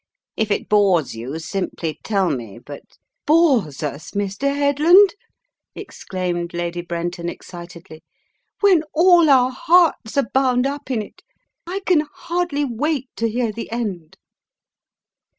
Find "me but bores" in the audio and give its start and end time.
2.31-3.83